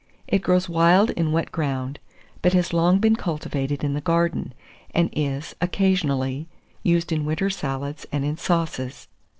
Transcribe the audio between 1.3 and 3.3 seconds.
wet ground, but has long been